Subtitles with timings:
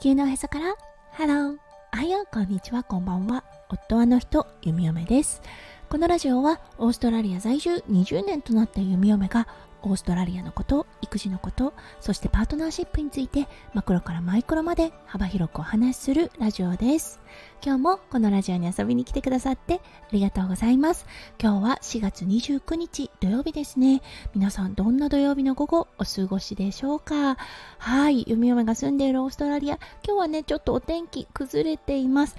[0.00, 0.76] 地球のおへそから。
[1.12, 1.56] ハロー
[1.92, 2.82] おはようこんにちは。
[2.82, 3.44] こんばんは。
[3.68, 5.42] 夫はの人弓嫁です。
[5.90, 9.48] このラジオはオーストラリア在住20年となった弓嫁が
[9.82, 17.18] オーストラリアのこと育児のことそしてパートナーシップについてマクロからマイクロまで幅広くお話しするラジオです。
[17.60, 19.80] 今日もこのラジオに遊びに来てくださってあ
[20.12, 21.06] りがとうございます。
[21.42, 24.00] 今日は4月29日土曜日ですね。
[24.32, 27.36] 皆さんどんな土曜日の午後お過ごしでしょうか？
[27.78, 29.80] はい弓嫁が住んでいるオーストラリア。
[30.06, 32.36] 今日はねちょっとお天気崩れています。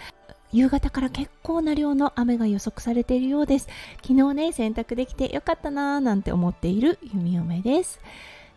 [0.52, 3.68] 夕方から結構な量の雨が予測されているようです。
[4.02, 8.00] 昨日ね洗濯できてよかったなーなんて思っている弓嫁です。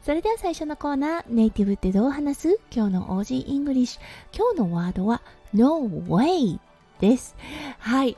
[0.02, 2.60] それでは最初のコーナーネイティブってどう話す？
[2.70, 4.36] 今日の オージー English。
[4.36, 5.22] 今日のワードは
[5.54, 6.58] No way
[7.00, 7.34] です。
[7.78, 8.16] はい。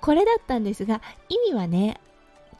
[0.00, 1.00] これだったんですが
[1.30, 1.98] 意味はね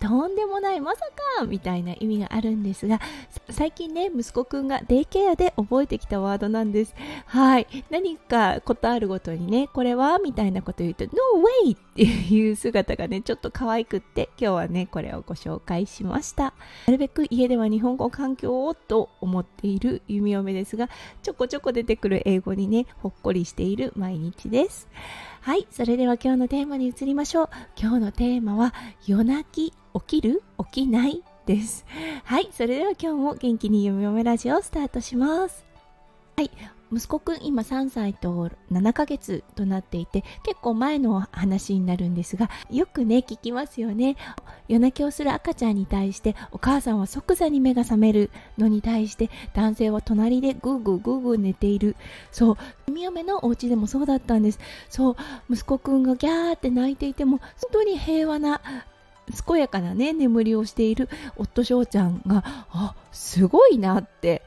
[0.07, 1.01] とんでもないまさ
[1.39, 3.01] かみたいな意味があるんですが
[3.49, 6.95] 最近ね息子くんがデイケアで覚えてきたワードなんです。
[7.27, 7.67] はい。
[7.91, 10.19] 何かことあるごとにねこれは？
[10.19, 11.11] みたいなこと言うと No
[11.67, 11.77] way!
[11.77, 16.53] っていう姿がねちょっと可愛くって今日はねこれをご紹介しました。
[16.87, 20.91] なるべく家では日本語環境をと思っている弓嫁ですが
[21.23, 24.89] ちょこちょこ出てくる英語にねほっこりしている毎日です。
[25.45, 27.49] はいそれでは今日のテーマに移りましょう。
[27.79, 28.73] 今日のテーマは
[29.07, 30.43] 夜泣き起きる？
[30.73, 31.23] 起きない？
[31.45, 31.85] です。
[32.25, 35.67] はいそれでは今日も元気に読み読めラジオをスタートします。
[36.39, 36.51] はい
[36.95, 44.17] 息子くん今3歳と7ヶ月となっていて結構前の話になるんですがよくね聞きますよね。
[44.69, 51.97] 夜泣きをする赤ちゃんに対してお母さんは即座に目が覚めるのに対して男性は隣でグーグーグーグー寝ている。
[52.31, 52.57] そう。
[52.87, 54.59] 弓嫁のお家でもそうだったんです。
[54.89, 55.17] そう。
[55.51, 58.61] 息子くんがギャーって泣いていても本当に平和な
[59.47, 64.43] 健やかなね眠りをしている夫翔ちゃんがあすごいなって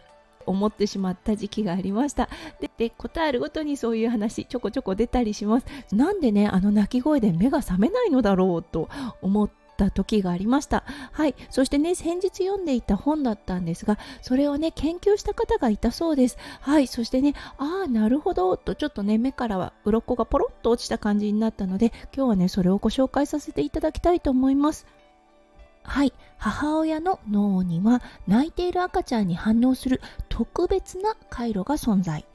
[0.47, 2.29] 思ってしまった時期がありました。
[2.59, 5.65] ででことあるごとにそういう話ちょこちょこ出たりします。
[5.91, 8.89] なんでねあの鳴き声で目が覚めないのだろうと
[9.21, 10.83] 思ってた時がありました。
[11.11, 11.35] はい。
[11.51, 16.37] そしてね先日読んでいた本だったんですがそれをね研究した方がいたそうです。
[16.61, 16.87] はい。
[16.87, 24.87] そしてねああなるほどとちょっとね目からは鱗がポロッと落ちた感じになったので今日はねそれをご紹介させていただきたいと思います。
[25.83, 26.13] はい。
[26.37, 32.25] 母親の脳には泣いている赤ちゃんに反応する特別な回路が存在。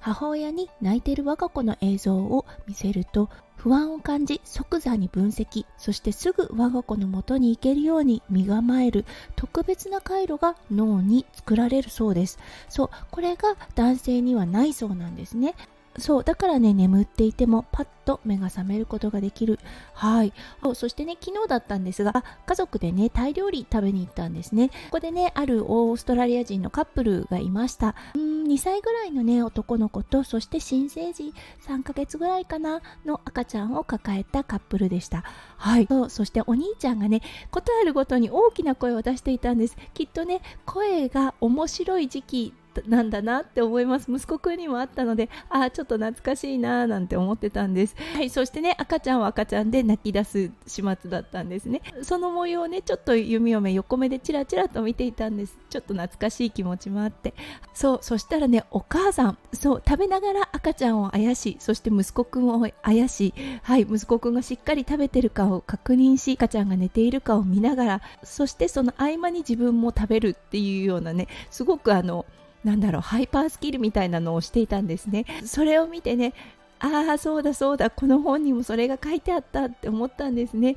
[0.00, 9.04] 母親に泣いている我が子の映像を見せると不安を感じ即座に分析そしてすぐ我が子の元に行けるように身構える
[9.34, 12.38] 特別な回路が脳に作られるそうです。
[12.68, 15.56] そうこれが男性にはないそうなんですね。
[15.98, 19.58] そうだからね眠っていてもパッと目が覚めることができる。
[19.94, 20.32] はい。
[20.74, 24.68] そしてね昨日だったんですが家族でねタイ料理食べに行ったんですね。
[24.68, 27.94] ここでねあるオーストラリア人のカップルがいました。
[28.14, 31.32] うん2歳ぐらいのね男の子とそして新生児
[31.66, 35.24] 3ヶ月ぐらいかなの赤ちゃんを抱えたカップルでした。
[35.56, 35.86] はい。
[35.86, 39.76] そうそしてお兄ちゃんがね答えるごとに大きな声を出していたんです。
[39.94, 42.54] きっとね声が面白い時期
[42.86, 44.10] なんだなって思います。
[44.10, 47.96] 息子くんにもあったのでああちょっと懐かしいなーなんて思ってたんです。
[48.14, 51.82] はいそしてね赤ちゃんは赤ちゃんで泣き出す始末だったんですね。
[52.02, 55.56] その模様をねちょっと弓嫁横目でチラチラと見ていたんです。
[55.70, 57.34] ちょっと懐かしい気持ちもあって。
[57.74, 72.26] そうそしたらねお母さんそう食べながら赤ちゃんをあやしそして息子くんをあやしはい息子くんがしっかり食べてるかを確認し赤ちゃんが寝ているかを見ながらそしてその合間に自分も食べるっていうようなねすごくあの
[72.66, 75.24] なんだろうハイパースキルみたいなのをしていたんですね。
[75.44, 76.34] それを見てね
[76.80, 80.76] ああそうだそうだこの本にもそれが書いてあったって思ったんですね。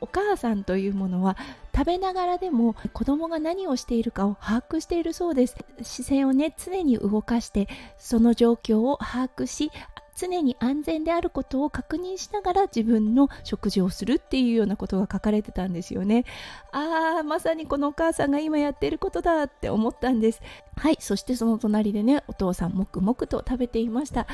[0.00, 1.36] お母さんというものは
[1.74, 5.56] 食べながらでも子供が何をしているかを把握しているそうです。
[5.82, 7.68] 視線をね常に動かして
[7.98, 9.70] その状況を把握し
[10.16, 16.24] 常に安全であることを確認しながら自分の食事をするっていうようなことが書かれてたんですよね。
[16.72, 20.40] ああまさにこのお母さんが今やっていることだって思ったんです。
[20.76, 24.26] はいそしてその隣でねお父さんもくもくと食べていました。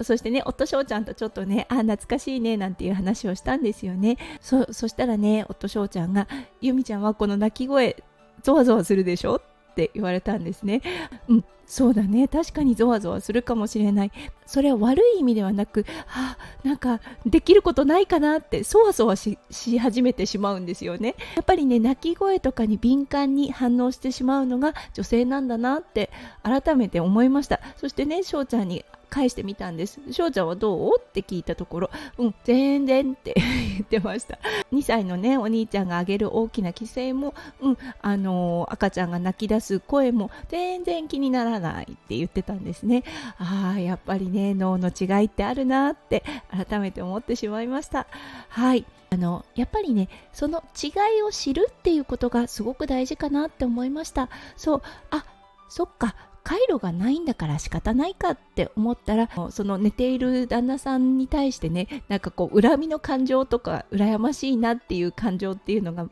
[0.00, 4.16] そしてね、夫翔ちゃんとちょっとね、あ、懐かしいね、なんていう話をしたんですよね。
[4.40, 6.26] そ、そしたらね、夫翔ちゃんが、
[6.60, 8.02] ゆみちゃんはこの泣き声、
[8.42, 9.40] ゾワゾワするでしょ？
[9.78, 10.82] って言われたんですね。
[11.28, 12.26] うん、そうだね。
[12.26, 14.12] 確かにゾワゾワするかもしれない。
[14.44, 19.38] それは悪い意味ではなくあなんかできることないかなってそわそわし
[19.78, 21.14] 始めてしまうんですよね。
[21.36, 26.10] やっぱりね泣き声とかに敏感に反応してしまうのが女性なんだなって
[26.42, 27.60] 改めて思いました。
[27.76, 30.00] そしてね翔ちゃんに返してみたんです。
[30.10, 30.92] 翔ちゃんはどう？
[30.98, 33.34] って聞いたところうん全然って
[33.78, 34.38] 言ってました。
[34.72, 43.04] 2歳のねお兄ちゃんがあげる大きな規制も、うんあのー、赤ちゃんが泣き出す声も全然気にならないって言ってたんですね。
[43.38, 48.06] ああやっぱりね脳の違いってあるなって改めて思ってしまいました。
[48.48, 48.84] はい。
[49.10, 50.88] あのやっぱりねその違
[51.18, 54.28] いを知るっていうことがすごく大事かなって思いました。
[54.56, 54.82] そう。
[55.10, 55.24] あ
[55.68, 56.14] そっか。
[56.48, 66.08] 回路がないんだから仕方ないかって思ったらその寝ている旦那さんに対してねなんかこう恨みの感情とか羨ましいなっていう感情っていうのが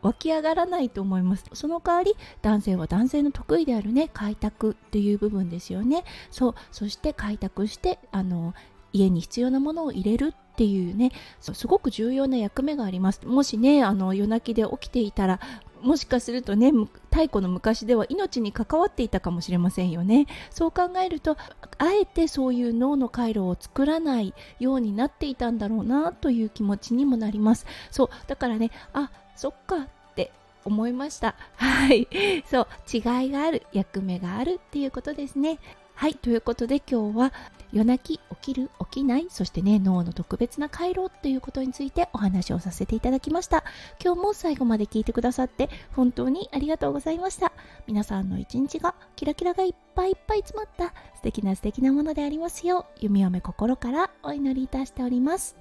[0.00, 1.44] 湧き上がらないと思います。
[1.52, 6.04] その代わり男性は男性の得意であるね開拓っていう部分ですよね。
[6.30, 8.54] そうそして開拓してあの
[8.94, 13.26] 家に必要なものを入れるっていうねすごく重要な役目があります。
[13.26, 15.40] もしねあの夜泣きで起きていたら
[15.84, 16.72] もしかするとね
[17.12, 20.26] 太古の昔では命に関わっていたかもしれませんよね。
[20.50, 21.36] そう考えると
[21.78, 27.66] あえてそういう脳の回路を作らないようになっていたんだろうなという気持ちにもなります。
[27.90, 30.32] そうだからねあそっかって
[30.64, 31.34] 思いました。
[31.56, 32.08] はい。
[32.50, 35.58] そう違いがある役目があるっていうことですね。
[35.94, 37.32] はいということで今日は
[37.72, 43.64] 夜泣き起きる起きないそしてね脳の特別な回路っていうことについてお話をさせていただきました。
[44.02, 47.52] 今日も最後まで聞いてくださって本当にありがとうございました。
[47.86, 55.56] 皆さんの一日がキラキラがいっぱいいっぱい詰まった素敵な素敵なものでありますよう弓嫁心からお祈りいたしております。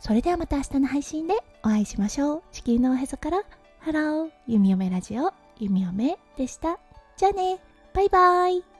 [0.00, 2.42] それではまた明日の配信でお会いしましょう。
[2.52, 3.42] 地球のおへそから
[3.78, 4.30] Hello。
[4.46, 6.78] 弓嫁ラジオ弓嫁でした。
[7.16, 7.58] じゃあね。
[7.94, 8.73] バイバイ。